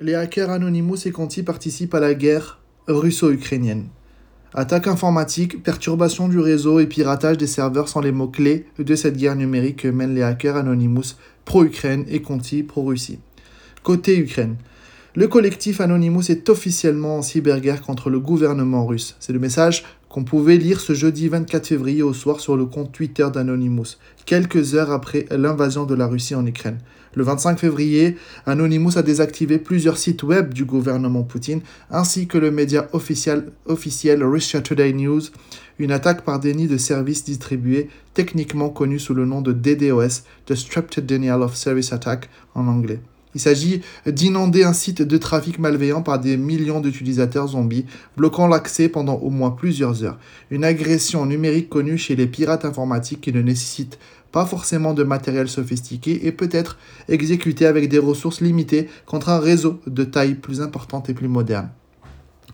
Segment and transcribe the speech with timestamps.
[0.00, 3.88] Les hackers Anonymous et Conti participent à la guerre russo-ukrainienne.
[4.54, 9.34] Attaque informatique, perturbation du réseau et piratage des serveurs sont les mots-clés de cette guerre
[9.34, 13.18] numérique que mènent les hackers Anonymous pro-Ukraine et Conti pro-Russie.
[13.82, 14.54] Côté Ukraine,
[15.16, 19.16] le collectif Anonymous est officiellement en cyberguerre contre le gouvernement russe.
[19.18, 22.92] C'est le message qu'on pouvait lire ce jeudi 24 février au soir sur le compte
[22.92, 26.78] Twitter d'Anonymous, quelques heures après l'invasion de la Russie en Ukraine.
[27.14, 28.16] Le 25 février,
[28.46, 34.60] Anonymous a désactivé plusieurs sites web du gouvernement Poutine, ainsi que le média officiel, Russia
[34.60, 35.22] Today News,
[35.78, 41.06] une attaque par déni de services distribués, techniquement connu sous le nom de DDoS, Disrupted
[41.06, 43.00] Denial of Service Attack en anglais.
[43.38, 47.84] Il s'agit d'inonder un site de trafic malveillant par des millions d'utilisateurs zombies,
[48.16, 50.18] bloquant l'accès pendant au moins plusieurs heures.
[50.50, 54.00] Une agression numérique connue chez les pirates informatiques qui ne nécessite
[54.32, 56.78] pas forcément de matériel sophistiqué et peut être
[57.08, 61.68] exécutée avec des ressources limitées contre un réseau de taille plus importante et plus moderne.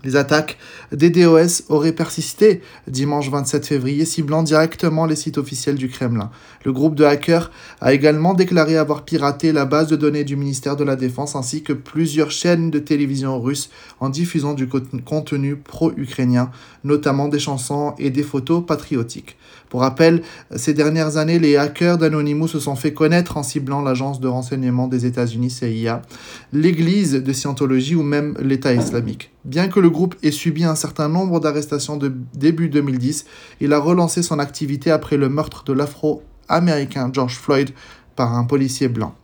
[0.05, 0.59] Les attaques
[0.93, 6.31] des DOS auraient persisté dimanche 27 février, ciblant directement les sites officiels du Kremlin.
[6.65, 10.77] Le groupe de hackers a également déclaré avoir piraté la base de données du ministère
[10.77, 13.71] de la Défense ainsi que plusieurs chaînes de télévision russes
[14.01, 16.51] en diffusant du contenu pro-ukrainien,
[16.85, 19.37] notamment des chansons et des photos patriotiques.
[19.71, 20.23] Pour rappel,
[20.55, 24.87] ces dernières années, les hackers d'Anonymous se sont fait connaître en ciblant l'agence de renseignement
[24.87, 26.03] des États-Unis CIA,
[26.53, 29.33] l'église de Scientologie ou même l'État islamique.
[29.95, 33.25] Groupe ait subi un certain nombre d'arrestations de début 2010,
[33.61, 37.71] il a relancé son activité après le meurtre de l'afro-américain George Floyd
[38.17, 39.15] par un policier blanc.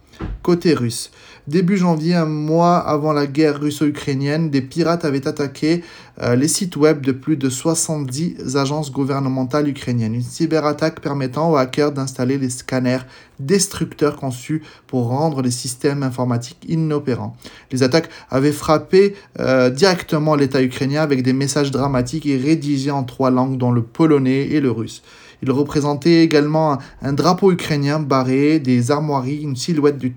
[0.42, 1.10] Côté russe,
[1.46, 5.84] début janvier, un mois avant la guerre russo-ukrainienne, des pirates avaient attaqué
[6.22, 10.14] euh, les sites web de plus de 70 agences gouvernementales ukrainiennes.
[10.14, 13.00] Une cyberattaque permettant aux hackers d'installer les scanners
[13.38, 17.36] destructeurs conçus pour rendre les systèmes informatiques inopérants.
[17.70, 23.04] Les attaques avaient frappé euh, directement l'État ukrainien avec des messages dramatiques et rédigés en
[23.04, 25.02] trois langues, dont le polonais et le russe.
[25.42, 30.14] Il représentait également un, drapeau ukrainien barré, des armoiries, une silhouette du,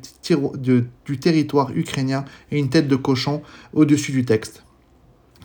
[1.06, 3.42] du territoire ukrainien et une tête de cochon
[3.74, 4.64] au-dessus du texte.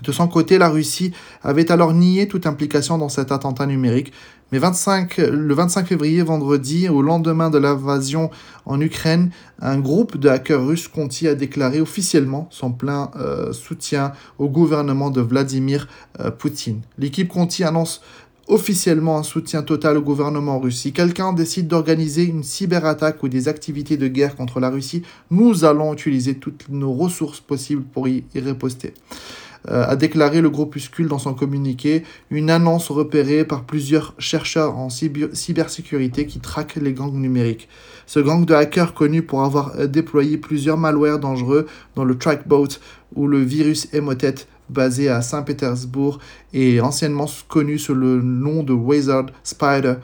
[0.03, 1.13] De son côté, la Russie
[1.43, 4.13] avait alors nié toute implication dans cet attentat numérique,
[4.53, 8.31] mais 25, le 25 février, vendredi, au lendemain de l'invasion
[8.65, 14.13] en Ukraine, un groupe de hackers russes Conti a déclaré officiellement son plein euh, soutien
[14.39, 15.89] au gouvernement de Vladimir
[16.21, 16.81] euh, Poutine.
[16.97, 18.01] L'équipe Conti annonce
[18.49, 20.81] officiellement un soutien total au gouvernement russe.
[20.81, 25.65] Si quelqu'un décide d'organiser une cyberattaque ou des activités de guerre contre la Russie, nous
[25.65, 28.95] allons utiliser toutes nos ressources possibles pour y, riposter.
[29.69, 34.89] Euh, a déclaré le groupuscule dans son communiqué, une annonce repérée par plusieurs chercheurs en
[34.89, 37.69] cybersécurité qui traquent les gangs numériques.
[38.07, 42.69] Ce gang de hackers connu pour avoir euh, déployé plusieurs malwares dangereux dont le Trackbot
[43.15, 46.19] ou le virus Emotet basé à Saint-Pétersbourg
[46.53, 49.95] et anciennement connu sous le nom de Wizard Spider.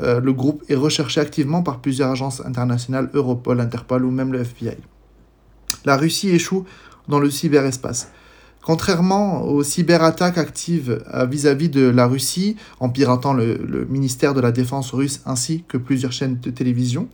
[0.00, 4.40] Euh, le groupe est recherché activement par plusieurs agences internationales, Europol, Interpol ou même le
[4.40, 4.76] FBI.
[5.84, 6.64] La Russie échoue
[7.08, 8.10] dans le cyberespace.
[8.64, 14.52] Contrairement aux cyberattaques actives euh, vis-à-vis de la Russie, en piratant le, ministère de la
[14.52, 17.08] Défense russe ainsi que plusieurs chaînes de télévision,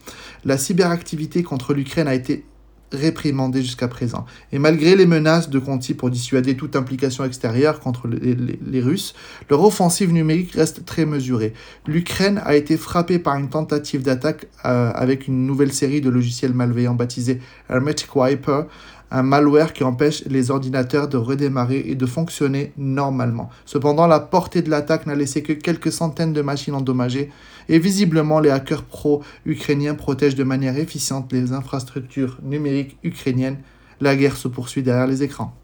[0.44, 2.44] la cyberactivité contre l'Ukraine a été
[2.92, 4.26] réprimandé jusqu'à présent.
[4.52, 9.14] Et malgré les menaces de Conti pour dissuader toute implication extérieure contre les, Russes,
[9.48, 11.52] leur offensive numérique reste très mesurée.
[11.86, 16.54] L'Ukraine a été frappée par une tentative d'attaque euh, avec une nouvelle série de logiciels
[16.54, 18.66] malveillants baptisés Hermetic Wiper,
[19.10, 23.50] un malware qui empêche les ordinateurs de redémarrer et de fonctionner normalement.
[23.66, 27.30] Cependant, la portée de l'attaque n'a laissé que quelques centaines de machines endommagées
[27.68, 33.58] et visiblement les hackers pro-ukrainiens protègent de manière efficiente les infrastructures numériques ukrainiennes.
[34.00, 35.59] La guerre se poursuit derrière les écrans.